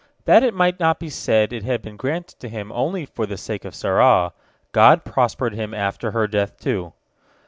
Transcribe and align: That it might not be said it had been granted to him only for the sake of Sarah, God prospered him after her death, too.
That 0.25 0.41
it 0.41 0.55
might 0.55 0.79
not 0.79 0.99
be 0.99 1.11
said 1.11 1.53
it 1.53 1.61
had 1.63 1.83
been 1.83 1.95
granted 1.95 2.39
to 2.39 2.49
him 2.49 2.71
only 2.71 3.05
for 3.05 3.27
the 3.27 3.37
sake 3.37 3.63
of 3.65 3.75
Sarah, 3.75 4.33
God 4.71 5.05
prospered 5.05 5.53
him 5.53 5.75
after 5.75 6.09
her 6.09 6.25
death, 6.25 6.57
too. 6.57 6.93